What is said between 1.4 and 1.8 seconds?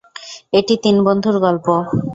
গল্প।